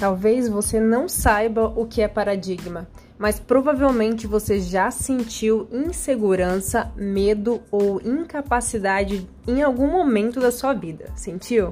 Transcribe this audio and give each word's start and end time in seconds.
Talvez 0.00 0.48
você 0.48 0.80
não 0.80 1.10
saiba 1.10 1.66
o 1.76 1.84
que 1.84 2.00
é 2.00 2.08
paradigma, 2.08 2.88
mas 3.18 3.38
provavelmente 3.38 4.26
você 4.26 4.58
já 4.58 4.90
sentiu 4.90 5.68
insegurança, 5.70 6.90
medo 6.96 7.60
ou 7.70 8.00
incapacidade 8.00 9.28
em 9.46 9.62
algum 9.62 9.88
momento 9.88 10.40
da 10.40 10.50
sua 10.50 10.72
vida. 10.72 11.12
Sentiu? 11.14 11.68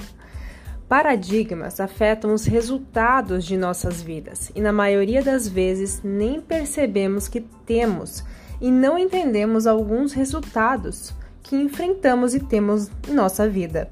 Paradigmas 0.86 1.80
afetam 1.80 2.34
os 2.34 2.44
resultados 2.44 3.46
de 3.46 3.56
nossas 3.56 4.02
vidas 4.02 4.52
e, 4.54 4.60
na 4.60 4.74
maioria 4.74 5.22
das 5.22 5.48
vezes, 5.48 6.02
nem 6.04 6.38
percebemos 6.38 7.28
que 7.28 7.40
temos 7.64 8.22
e 8.60 8.70
não 8.70 8.98
entendemos 8.98 9.66
alguns 9.66 10.12
resultados 10.12 11.14
que 11.42 11.56
enfrentamos 11.56 12.34
e 12.34 12.40
temos 12.40 12.90
em 13.08 13.14
nossa 13.14 13.48
vida 13.48 13.90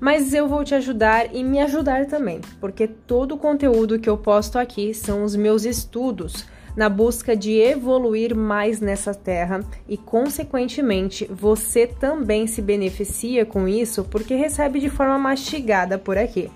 mas 0.00 0.32
eu 0.34 0.48
vou 0.48 0.64
te 0.64 0.74
ajudar 0.74 1.34
e 1.34 1.42
me 1.42 1.60
ajudar 1.60 2.06
também, 2.06 2.40
porque 2.60 2.86
todo 2.86 3.32
o 3.32 3.38
conteúdo 3.38 3.98
que 3.98 4.08
eu 4.08 4.16
posto 4.16 4.58
aqui 4.58 4.92
são 4.94 5.24
os 5.24 5.34
meus 5.36 5.64
estudos 5.64 6.46
na 6.76 6.90
busca 6.90 7.34
de 7.34 7.58
evoluir 7.58 8.36
mais 8.36 8.80
nessa 8.80 9.14
terra 9.14 9.64
e, 9.88 9.96
consequentemente, 9.96 11.26
você 11.32 11.86
também 11.86 12.46
se 12.46 12.60
beneficia 12.60 13.46
com 13.46 13.66
isso 13.66 14.04
porque 14.04 14.34
recebe 14.34 14.78
de 14.78 14.90
forma 14.90 15.18
mastigada 15.18 15.98
por 15.98 16.18
aqui. 16.18 16.50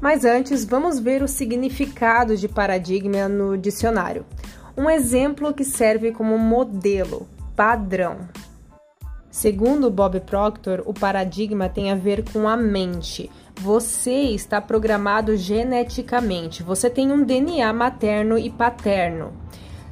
Mas 0.00 0.24
antes, 0.24 0.64
vamos 0.64 0.98
ver 0.98 1.22
o 1.22 1.28
significado 1.28 2.34
de 2.34 2.48
paradigma 2.48 3.28
no 3.28 3.58
dicionário. 3.58 4.24
Um 4.74 4.88
exemplo 4.88 5.52
que 5.52 5.64
serve 5.64 6.10
como 6.10 6.38
modelo, 6.38 7.28
padrão. 7.54 8.20
Segundo 9.30 9.92
Bob 9.92 10.18
Proctor, 10.20 10.82
o 10.86 10.92
paradigma 10.92 11.68
tem 11.68 11.92
a 11.92 11.94
ver 11.94 12.24
com 12.32 12.48
a 12.48 12.56
mente. 12.56 13.30
Você 13.60 14.10
está 14.10 14.60
programado 14.60 15.36
geneticamente, 15.36 16.64
você 16.64 16.90
tem 16.90 17.12
um 17.12 17.22
DNA 17.22 17.72
materno 17.72 18.36
e 18.36 18.50
paterno. 18.50 19.32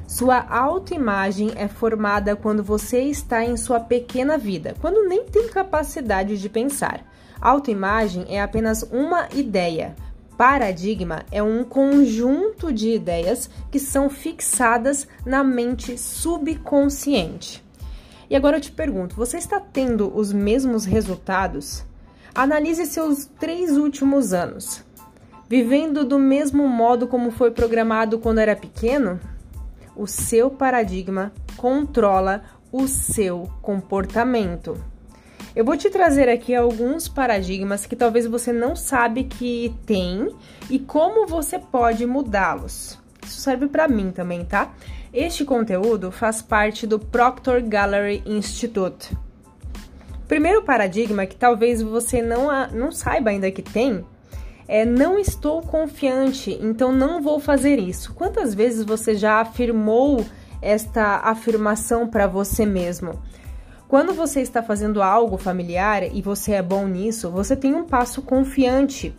Sua 0.05 0.45
autoimagem 0.49 1.51
é 1.55 1.69
formada 1.69 2.35
quando 2.35 2.61
você 2.61 3.03
está 3.03 3.45
em 3.45 3.55
sua 3.55 3.79
pequena 3.79 4.37
vida, 4.37 4.75
quando 4.81 5.07
nem 5.07 5.23
tem 5.23 5.47
capacidade 5.47 6.37
de 6.37 6.49
pensar. 6.49 7.05
Autoimagem 7.39 8.25
é 8.27 8.41
apenas 8.41 8.83
uma 8.91 9.29
ideia. 9.33 9.95
Paradigma 10.37 11.23
é 11.31 11.41
um 11.41 11.63
conjunto 11.63 12.73
de 12.73 12.89
ideias 12.89 13.49
que 13.71 13.79
são 13.79 14.09
fixadas 14.09 15.07
na 15.25 15.45
mente 15.45 15.97
subconsciente. 15.97 17.68
E 18.29 18.35
agora 18.35 18.57
eu 18.57 18.61
te 18.61 18.71
pergunto: 18.71 19.15
você 19.15 19.37
está 19.37 19.59
tendo 19.59 20.15
os 20.15 20.31
mesmos 20.31 20.85
resultados? 20.85 21.83
Analise 22.33 22.85
seus 22.85 23.25
três 23.25 23.75
últimos 23.75 24.33
anos. 24.33 24.83
Vivendo 25.49 26.05
do 26.05 26.19
mesmo 26.19 26.67
modo 26.67 27.07
como 27.07 27.31
foi 27.31 27.49
programado 27.49 28.19
quando 28.19 28.37
era 28.37 28.55
pequeno? 28.55 29.19
O 29.95 30.05
seu 30.05 30.51
paradigma 30.51 31.33
controla 31.57 32.43
o 32.71 32.87
seu 32.87 33.49
comportamento. 33.61 34.77
Eu 35.55 35.65
vou 35.65 35.75
te 35.75 35.89
trazer 35.89 36.29
aqui 36.29 36.53
alguns 36.53 37.07
paradigmas 37.07 37.87
que 37.87 37.95
talvez 37.95 38.27
você 38.27 38.53
não 38.53 38.75
sabe 38.75 39.23
que 39.23 39.75
tem 39.85 40.33
e 40.69 40.77
como 40.77 41.25
você 41.25 41.57
pode 41.57 42.05
mudá-los. 42.05 42.99
Isso 43.25 43.41
serve 43.41 43.67
para 43.67 43.87
mim 43.87 44.11
também, 44.11 44.45
tá? 44.45 44.71
Este 45.13 45.43
conteúdo 45.43 46.11
faz 46.11 46.39
parte 46.39 46.85
do 46.85 46.99
Proctor 46.99 47.61
Gallery 47.63 48.21
Institute. 48.27 49.17
Primeiro 50.27 50.61
paradigma 50.61 51.25
que 51.25 51.35
talvez 51.35 51.81
você 51.81 52.21
não, 52.21 52.47
não 52.69 52.91
saiba 52.91 53.31
ainda 53.31 53.49
que 53.49 53.63
tem 53.63 54.05
é 54.67 54.85
não 54.85 55.17
estou 55.17 55.63
confiante, 55.63 56.55
então 56.61 56.91
não 56.91 57.23
vou 57.23 57.39
fazer 57.39 57.79
isso. 57.79 58.13
Quantas 58.13 58.53
vezes 58.53 58.85
você 58.85 59.15
já 59.15 59.41
afirmou 59.41 60.23
esta 60.61 61.21
afirmação 61.23 62.07
para 62.07 62.27
você 62.27 62.63
mesmo? 62.63 63.19
Quando 63.87 64.13
você 64.13 64.41
está 64.41 64.61
fazendo 64.61 65.01
algo 65.01 65.39
familiar 65.39 66.03
e 66.03 66.21
você 66.21 66.51
é 66.51 66.61
bom 66.61 66.85
nisso, 66.85 67.31
você 67.31 67.55
tem 67.55 67.73
um 67.73 67.83
passo 67.83 68.21
confiante 68.21 69.15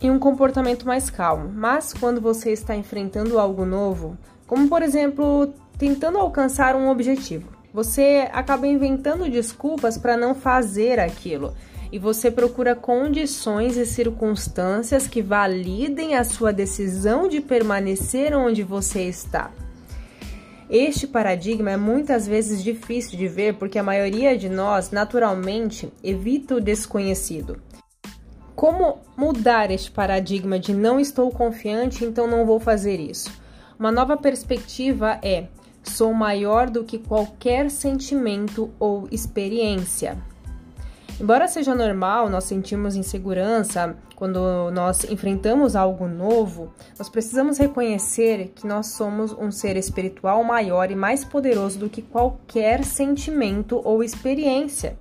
e 0.00 0.10
um 0.10 0.18
comportamento 0.18 0.86
mais 0.86 1.10
calmo. 1.10 1.52
Mas 1.54 1.92
quando 1.92 2.18
você 2.18 2.50
está 2.50 2.74
enfrentando 2.74 3.38
algo 3.38 3.66
novo, 3.66 4.16
como 4.46 4.68
por 4.68 4.82
exemplo, 4.82 5.52
tentando 5.78 6.18
alcançar 6.18 6.76
um 6.76 6.88
objetivo. 6.88 7.48
Você 7.72 8.28
acaba 8.32 8.66
inventando 8.66 9.30
desculpas 9.30 9.96
para 9.96 10.16
não 10.16 10.34
fazer 10.34 11.00
aquilo 11.00 11.54
e 11.90 11.98
você 11.98 12.30
procura 12.30 12.74
condições 12.74 13.76
e 13.76 13.84
circunstâncias 13.84 15.06
que 15.06 15.20
validem 15.20 16.16
a 16.16 16.24
sua 16.24 16.52
decisão 16.52 17.28
de 17.28 17.40
permanecer 17.40 18.34
onde 18.34 18.62
você 18.62 19.02
está. 19.02 19.50
Este 20.70 21.06
paradigma 21.06 21.72
é 21.72 21.76
muitas 21.76 22.26
vezes 22.26 22.62
difícil 22.62 23.18
de 23.18 23.28
ver 23.28 23.54
porque 23.54 23.78
a 23.78 23.82
maioria 23.82 24.38
de 24.38 24.48
nós 24.48 24.90
naturalmente 24.90 25.92
evita 26.02 26.54
o 26.54 26.60
desconhecido. 26.60 27.60
Como 28.56 29.00
mudar 29.14 29.70
este 29.70 29.90
paradigma 29.90 30.58
de 30.58 30.72
não 30.72 30.98
estou 30.98 31.30
confiante, 31.30 32.06
então 32.06 32.26
não 32.26 32.46
vou 32.46 32.58
fazer 32.58 33.00
isso? 33.00 33.41
Uma 33.82 33.90
nova 33.90 34.16
perspectiva 34.16 35.18
é: 35.24 35.48
sou 35.82 36.14
maior 36.14 36.70
do 36.70 36.84
que 36.84 37.00
qualquer 37.00 37.68
sentimento 37.68 38.70
ou 38.78 39.08
experiência. 39.10 40.16
Embora 41.20 41.48
seja 41.48 41.74
normal 41.74 42.30
nós 42.30 42.44
sentirmos 42.44 42.94
insegurança 42.94 43.96
quando 44.14 44.70
nós 44.70 45.02
enfrentamos 45.10 45.74
algo 45.74 46.06
novo, 46.06 46.72
nós 46.96 47.08
precisamos 47.08 47.58
reconhecer 47.58 48.52
que 48.54 48.68
nós 48.68 48.86
somos 48.86 49.32
um 49.32 49.50
ser 49.50 49.76
espiritual 49.76 50.44
maior 50.44 50.92
e 50.92 50.94
mais 50.94 51.24
poderoso 51.24 51.80
do 51.80 51.90
que 51.90 52.02
qualquer 52.02 52.84
sentimento 52.84 53.80
ou 53.82 54.04
experiência. 54.04 54.96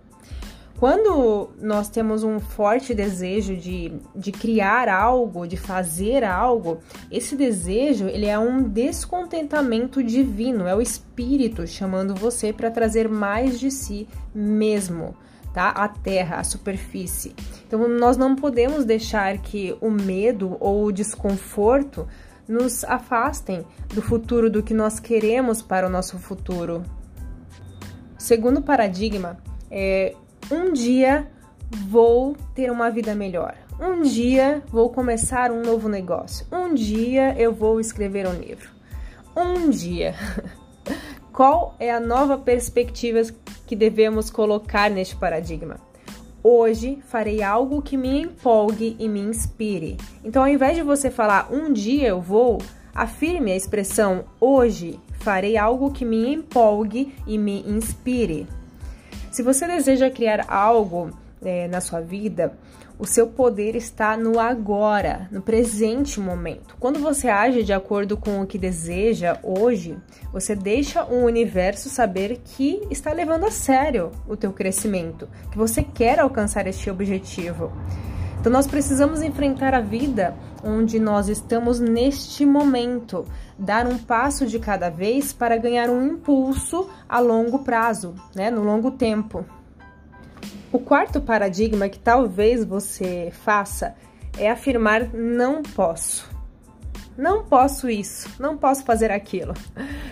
Quando 0.81 1.51
nós 1.61 1.89
temos 1.89 2.23
um 2.23 2.39
forte 2.39 2.95
desejo 2.95 3.55
de, 3.55 3.93
de 4.15 4.31
criar 4.31 4.89
algo, 4.89 5.45
de 5.45 5.55
fazer 5.55 6.23
algo, 6.23 6.79
esse 7.11 7.35
desejo 7.35 8.07
ele 8.07 8.25
é 8.25 8.39
um 8.39 8.63
descontentamento 8.63 10.01
divino, 10.01 10.65
é 10.65 10.75
o 10.75 10.81
espírito 10.81 11.67
chamando 11.67 12.15
você 12.15 12.51
para 12.51 12.71
trazer 12.71 13.07
mais 13.07 13.59
de 13.59 13.69
si 13.69 14.07
mesmo, 14.33 15.15
tá? 15.53 15.69
A 15.69 15.87
terra, 15.87 16.37
a 16.37 16.43
superfície. 16.43 17.35
Então 17.67 17.87
nós 17.87 18.17
não 18.17 18.35
podemos 18.35 18.83
deixar 18.83 19.37
que 19.37 19.77
o 19.79 19.91
medo 19.91 20.57
ou 20.59 20.85
o 20.85 20.91
desconforto 20.91 22.07
nos 22.47 22.83
afastem 22.85 23.63
do 23.93 24.01
futuro, 24.01 24.49
do 24.49 24.63
que 24.63 24.73
nós 24.73 24.99
queremos 24.99 25.61
para 25.61 25.85
o 25.85 25.91
nosso 25.91 26.17
futuro. 26.17 26.81
Segundo 28.17 28.63
paradigma, 28.63 29.37
é, 29.69 30.15
um 30.49 30.73
dia 30.73 31.27
vou 31.87 32.35
ter 32.55 32.71
uma 32.71 32.89
vida 32.89 33.13
melhor. 33.13 33.55
Um 33.79 34.01
dia 34.01 34.61
vou 34.69 34.89
começar 34.89 35.51
um 35.51 35.61
novo 35.61 35.89
negócio. 35.89 36.45
Um 36.51 36.73
dia 36.73 37.35
eu 37.37 37.53
vou 37.53 37.79
escrever 37.79 38.27
um 38.27 38.33
livro. 38.33 38.69
Um 39.35 39.69
dia. 39.69 40.15
Qual 41.33 41.75
é 41.79 41.91
a 41.91 41.99
nova 41.99 42.37
perspectiva 42.37 43.21
que 43.65 43.75
devemos 43.75 44.29
colocar 44.29 44.89
neste 44.89 45.15
paradigma? 45.15 45.77
Hoje 46.43 46.99
farei 47.07 47.41
algo 47.41 47.81
que 47.81 47.95
me 47.95 48.21
empolgue 48.21 48.95
e 48.99 49.07
me 49.07 49.21
inspire. 49.21 49.97
Então, 50.23 50.41
ao 50.41 50.49
invés 50.49 50.75
de 50.75 50.83
você 50.83 51.09
falar 51.09 51.47
um 51.51 51.71
dia 51.71 52.09
eu 52.09 52.19
vou, 52.19 52.57
afirme 52.93 53.51
a 53.51 53.55
expressão 53.55 54.25
hoje 54.39 54.99
farei 55.21 55.55
algo 55.55 55.91
que 55.91 56.03
me 56.03 56.33
empolgue 56.33 57.15
e 57.25 57.37
me 57.37 57.61
inspire. 57.67 58.47
Se 59.31 59.41
você 59.41 59.65
deseja 59.65 60.09
criar 60.09 60.45
algo 60.49 61.09
é, 61.41 61.65
na 61.69 61.79
sua 61.79 62.01
vida, 62.01 62.53
o 62.99 63.07
seu 63.07 63.27
poder 63.27 63.77
está 63.77 64.17
no 64.17 64.37
agora, 64.37 65.29
no 65.31 65.41
presente 65.41 66.19
momento. 66.19 66.75
Quando 66.77 66.99
você 66.99 67.29
age 67.29 67.63
de 67.63 67.71
acordo 67.71 68.17
com 68.17 68.41
o 68.41 68.45
que 68.45 68.57
deseja 68.57 69.39
hoje, 69.41 69.97
você 70.33 70.53
deixa 70.53 71.05
o 71.05 71.23
universo 71.23 71.89
saber 71.89 72.41
que 72.43 72.85
está 72.91 73.13
levando 73.13 73.45
a 73.45 73.51
sério 73.51 74.11
o 74.27 74.35
teu 74.35 74.51
crescimento, 74.51 75.29
que 75.49 75.57
você 75.57 75.81
quer 75.81 76.19
alcançar 76.19 76.67
este 76.67 76.89
objetivo. 76.89 77.71
Então 78.41 78.51
nós 78.51 78.65
precisamos 78.65 79.21
enfrentar 79.21 79.75
a 79.75 79.79
vida 79.79 80.35
onde 80.63 80.99
nós 80.99 81.29
estamos 81.29 81.79
neste 81.79 82.43
momento, 82.43 83.23
dar 83.55 83.85
um 83.85 83.99
passo 83.99 84.47
de 84.47 84.57
cada 84.57 84.89
vez 84.89 85.31
para 85.31 85.57
ganhar 85.57 85.91
um 85.91 86.03
impulso 86.03 86.89
a 87.07 87.19
longo 87.19 87.59
prazo, 87.59 88.15
né, 88.33 88.49
no 88.49 88.63
longo 88.63 88.89
tempo. 88.89 89.45
O 90.71 90.79
quarto 90.79 91.21
paradigma 91.21 91.87
que 91.87 91.99
talvez 91.99 92.65
você 92.65 93.31
faça 93.43 93.93
é 94.35 94.49
afirmar 94.49 95.13
não 95.13 95.61
posso. 95.61 96.27
Não 97.21 97.43
posso 97.43 97.87
isso, 97.87 98.27
não 98.39 98.57
posso 98.57 98.83
fazer 98.83 99.11
aquilo. 99.11 99.53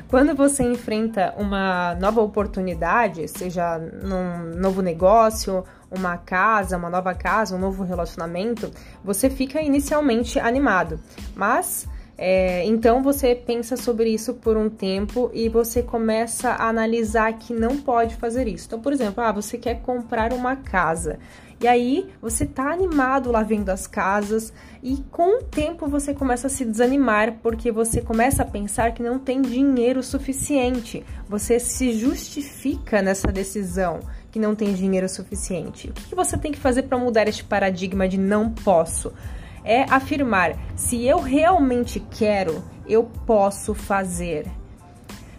Quando 0.08 0.36
você 0.36 0.62
enfrenta 0.62 1.34
uma 1.38 1.96
nova 1.96 2.22
oportunidade, 2.22 3.28
seja 3.28 3.80
num 3.80 4.56
novo 4.56 4.84
negócio, 4.84 5.64
uma 5.90 6.18
casa, 6.18 6.78
uma 6.78 6.90
nova 6.90 7.16
casa, 7.16 7.56
um 7.56 7.60
novo 7.60 7.84
relacionamento, 7.84 8.70
você 9.04 9.28
fica 9.28 9.60
inicialmente 9.60 10.40
animado, 10.40 11.00
mas 11.36 11.88
é, 12.16 12.64
então 12.66 13.02
você 13.02 13.34
pensa 13.34 13.76
sobre 13.76 14.10
isso 14.10 14.36
por 14.36 14.56
um 14.56 14.70
tempo 14.70 15.32
e 15.34 15.50
você 15.50 15.82
começa 15.82 16.50
a 16.50 16.68
analisar 16.68 17.34
que 17.40 17.54
não 17.54 17.78
pode 17.78 18.18
fazer 18.18 18.48
isso. 18.48 18.68
Então, 18.68 18.82
por 18.82 18.94
exemplo, 18.94 19.24
ah, 19.24 19.32
você 19.32 19.58
quer 19.58 19.82
comprar 19.82 20.32
uma 20.32 20.58
casa. 20.58 21.18
E 21.62 21.68
aí 21.68 22.10
você 22.22 22.46
tá 22.46 22.72
animado 22.72 23.32
lá 23.32 23.44
vendo 23.44 23.70
as 23.70 23.86
casas 23.86 24.54
e 24.82 24.98
com 25.12 25.40
o 25.40 25.44
tempo 25.44 25.88
você 25.88 26.14
começa 26.14 26.48
a 26.48 26.50
se 26.50 26.64
desanimar 26.64 27.40
porque 27.44 27.70
você 27.70 28.02
começa 28.02 28.44
a 28.44 28.46
pensar 28.46 28.94
que 28.94 29.04
não 29.04 29.20
tem 29.20 29.42
dinheiro 29.42 30.02
suficiente. 30.02 31.06
Você 31.28 31.60
se 31.60 31.92
justifica 31.94 33.02
nessa 33.02 33.32
decisão 33.32 34.00
que 34.32 34.40
não 34.40 34.56
tem 34.56 34.74
dinheiro 34.74 35.10
suficiente. 35.10 35.90
O 35.90 35.94
que, 35.94 36.16
você 36.16 36.38
tem 36.38 36.52
que 36.52 36.60
fazer 36.60 36.84
para 36.84 36.98
mudar 36.98 37.28
este 37.28 37.44
paradigma 37.44 38.08
de 38.08 38.18
não 38.18 38.50
posso? 38.50 39.12
é 39.64 39.84
afirmar: 39.84 40.58
se 40.76 41.06
eu 41.06 41.20
realmente 41.20 42.00
quero, 42.00 42.64
eu 42.88 43.04
posso 43.04 43.74
fazer. 43.74 44.48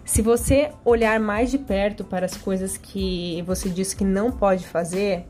Se 0.05 0.21
você 0.21 0.71
olhar 0.83 1.19
mais 1.19 1.51
de 1.51 1.57
perto 1.57 2.03
para 2.03 2.25
as 2.25 2.35
coisas 2.35 2.77
que 2.77 3.41
você 3.43 3.69
disse 3.69 3.95
que 3.95 4.03
não 4.03 4.31
pode 4.31 4.67
fazer, 4.67 5.25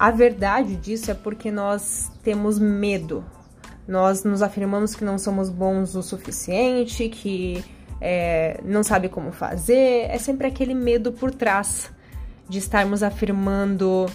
a 0.00 0.10
verdade 0.10 0.76
disso 0.76 1.10
é 1.10 1.14
porque 1.14 1.50
nós 1.50 2.10
temos 2.22 2.58
medo. 2.58 3.22
Nós 3.86 4.24
nos 4.24 4.40
afirmamos 4.40 4.94
que 4.94 5.04
não 5.04 5.18
somos 5.18 5.50
bons 5.50 5.94
o 5.94 6.02
suficiente, 6.02 7.10
que 7.10 7.62
é, 8.00 8.58
não 8.64 8.82
sabe 8.82 9.10
como 9.10 9.30
fazer. 9.30 10.06
É 10.08 10.16
sempre 10.16 10.46
aquele 10.46 10.72
medo 10.72 11.12
por 11.12 11.30
trás 11.30 11.92
de 12.48 12.56
estarmos 12.56 13.02
afirmando 13.02 14.06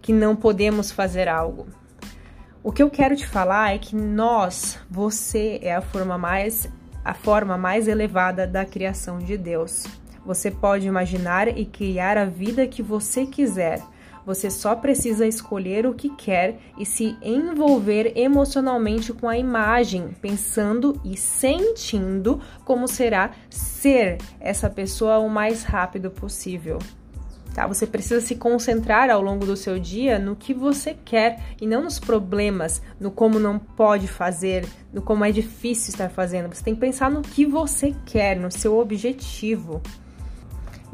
que 0.00 0.12
não 0.12 0.36
podemos 0.36 0.92
fazer 0.92 1.26
algo. 1.26 1.66
O 2.62 2.70
que 2.70 2.80
eu 2.80 2.88
quero 2.88 3.16
te 3.16 3.26
falar 3.26 3.74
é 3.74 3.78
que 3.78 3.96
nós, 3.96 4.78
você 4.88 5.58
é 5.60 5.74
a 5.74 5.82
forma 5.82 6.16
mais 6.16 6.70
a 7.04 7.12
forma 7.12 7.58
mais 7.58 7.88
elevada 7.88 8.46
da 8.46 8.64
criação 8.64 9.18
de 9.18 9.36
Deus. 9.36 9.84
Você 10.24 10.48
pode 10.48 10.86
imaginar 10.86 11.48
e 11.48 11.66
criar 11.66 12.16
a 12.16 12.24
vida 12.24 12.68
que 12.68 12.84
você 12.84 13.26
quiser. 13.26 13.82
Você 14.26 14.50
só 14.50 14.74
precisa 14.74 15.26
escolher 15.26 15.86
o 15.86 15.94
que 15.94 16.08
quer 16.08 16.58
e 16.78 16.86
se 16.86 17.16
envolver 17.22 18.12
emocionalmente 18.16 19.12
com 19.12 19.28
a 19.28 19.36
imagem, 19.36 20.08
pensando 20.20 21.00
e 21.04 21.16
sentindo 21.16 22.40
como 22.64 22.88
será 22.88 23.32
ser 23.50 24.18
essa 24.40 24.70
pessoa 24.70 25.18
o 25.18 25.28
mais 25.28 25.62
rápido 25.62 26.10
possível 26.10 26.78
tá? 27.54 27.66
Você 27.66 27.86
precisa 27.86 28.20
se 28.20 28.34
concentrar 28.34 29.08
ao 29.08 29.22
longo 29.22 29.46
do 29.46 29.56
seu 29.56 29.78
dia 29.78 30.18
no 30.18 30.34
que 30.34 30.52
você 30.52 30.94
quer 31.04 31.40
e 31.60 31.66
não 31.66 31.84
nos 31.84 31.98
problemas, 31.98 32.82
no 32.98 33.10
como 33.10 33.38
não 33.38 33.58
pode 33.58 34.08
fazer, 34.08 34.66
no 34.92 35.00
como 35.00 35.24
é 35.24 35.30
difícil 35.30 35.90
estar 35.90 36.10
fazendo. 36.10 36.52
Você 36.52 36.64
tem 36.64 36.74
que 36.74 36.80
pensar 36.80 37.10
no 37.10 37.22
que 37.22 37.46
você 37.46 37.94
quer, 38.04 38.36
no 38.36 38.50
seu 38.50 38.76
objetivo. 38.76 39.80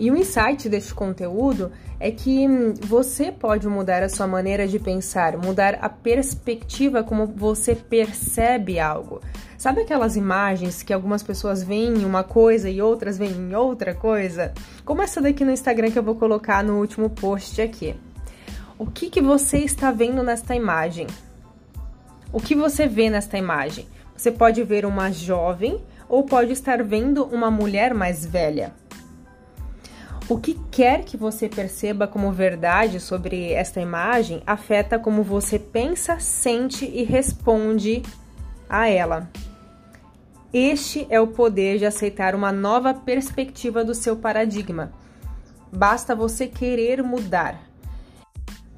E 0.00 0.10
o 0.10 0.16
insight 0.16 0.66
deste 0.66 0.94
conteúdo 0.94 1.70
é 2.00 2.10
que 2.10 2.48
você 2.80 3.30
pode 3.30 3.68
mudar 3.68 4.02
a 4.02 4.08
sua 4.08 4.26
maneira 4.26 4.66
de 4.66 4.78
pensar, 4.78 5.36
mudar 5.36 5.78
a 5.82 5.90
perspectiva 5.90 7.04
como 7.04 7.26
você 7.26 7.74
percebe 7.74 8.80
algo. 8.80 9.20
Sabe 9.58 9.82
aquelas 9.82 10.16
imagens 10.16 10.82
que 10.82 10.94
algumas 10.94 11.22
pessoas 11.22 11.62
veem 11.62 11.98
em 11.98 12.04
uma 12.06 12.24
coisa 12.24 12.70
e 12.70 12.80
outras 12.80 13.18
veem 13.18 13.32
em 13.32 13.54
outra 13.54 13.94
coisa? 13.94 14.54
Como 14.86 15.02
essa 15.02 15.20
daqui 15.20 15.44
no 15.44 15.52
Instagram 15.52 15.90
que 15.90 15.98
eu 15.98 16.02
vou 16.02 16.14
colocar 16.14 16.64
no 16.64 16.78
último 16.78 17.10
post 17.10 17.60
aqui. 17.60 17.94
O 18.78 18.86
que, 18.86 19.10
que 19.10 19.20
você 19.20 19.58
está 19.58 19.92
vendo 19.92 20.22
nesta 20.22 20.54
imagem? 20.54 21.08
O 22.32 22.40
que 22.40 22.54
você 22.54 22.86
vê 22.86 23.10
nesta 23.10 23.36
imagem? 23.36 23.86
Você 24.16 24.30
pode 24.30 24.62
ver 24.62 24.86
uma 24.86 25.12
jovem 25.12 25.78
ou 26.08 26.24
pode 26.24 26.52
estar 26.52 26.82
vendo 26.82 27.24
uma 27.24 27.50
mulher 27.50 27.92
mais 27.92 28.24
velha. 28.24 28.72
O 30.30 30.38
que 30.38 30.54
quer 30.70 31.04
que 31.04 31.16
você 31.16 31.48
perceba 31.48 32.06
como 32.06 32.30
verdade 32.30 33.00
sobre 33.00 33.52
esta 33.52 33.80
imagem 33.80 34.40
afeta 34.46 34.96
como 34.96 35.24
você 35.24 35.58
pensa, 35.58 36.20
sente 36.20 36.84
e 36.84 37.02
responde 37.02 38.00
a 38.68 38.88
ela. 38.88 39.28
Este 40.52 41.04
é 41.10 41.20
o 41.20 41.26
poder 41.26 41.78
de 41.78 41.84
aceitar 41.84 42.36
uma 42.36 42.52
nova 42.52 42.94
perspectiva 42.94 43.84
do 43.84 43.92
seu 43.92 44.14
paradigma. 44.14 44.92
Basta 45.72 46.14
você 46.14 46.46
querer 46.46 47.02
mudar. 47.02 47.60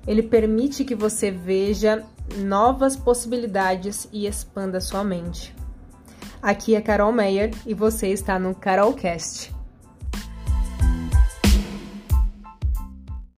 Ele 0.06 0.22
permite 0.22 0.86
que 0.86 0.94
você 0.94 1.30
veja 1.30 2.02
novas 2.38 2.96
possibilidades 2.96 4.08
e 4.10 4.26
expanda 4.26 4.80
sua 4.80 5.04
mente. 5.04 5.54
Aqui 6.40 6.74
é 6.74 6.80
Carol 6.80 7.12
Meyer 7.12 7.50
e 7.66 7.74
você 7.74 8.08
está 8.08 8.38
no 8.38 8.54
Carolcast. 8.54 9.61